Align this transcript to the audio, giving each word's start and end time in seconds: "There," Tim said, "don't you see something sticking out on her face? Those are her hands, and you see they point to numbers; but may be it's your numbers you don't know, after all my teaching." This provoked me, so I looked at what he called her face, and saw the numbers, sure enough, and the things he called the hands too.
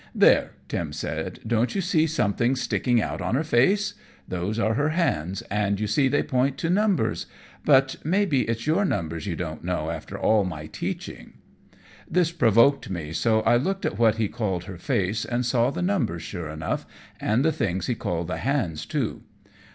"There," 0.15 0.53
Tim 0.67 0.93
said, 0.93 1.41
"don't 1.45 1.75
you 1.75 1.79
see 1.81 2.07
something 2.07 2.55
sticking 2.55 2.99
out 2.99 3.21
on 3.21 3.35
her 3.35 3.43
face? 3.43 3.93
Those 4.27 4.57
are 4.57 4.73
her 4.73 4.89
hands, 4.89 5.43
and 5.43 5.79
you 5.79 5.85
see 5.85 6.07
they 6.07 6.23
point 6.23 6.57
to 6.57 6.71
numbers; 6.71 7.27
but 7.65 7.97
may 8.03 8.25
be 8.25 8.41
it's 8.49 8.65
your 8.65 8.83
numbers 8.83 9.27
you 9.27 9.35
don't 9.35 9.63
know, 9.63 9.91
after 9.91 10.17
all 10.17 10.43
my 10.43 10.65
teaching." 10.65 11.33
This 12.09 12.31
provoked 12.31 12.89
me, 12.89 13.13
so 13.13 13.41
I 13.41 13.57
looked 13.57 13.85
at 13.85 13.99
what 13.99 14.15
he 14.15 14.27
called 14.27 14.63
her 14.63 14.79
face, 14.79 15.23
and 15.23 15.45
saw 15.45 15.69
the 15.69 15.83
numbers, 15.83 16.23
sure 16.23 16.49
enough, 16.49 16.87
and 17.19 17.45
the 17.45 17.51
things 17.51 17.85
he 17.85 17.93
called 17.93 18.25
the 18.25 18.37
hands 18.37 18.87
too. 18.87 19.21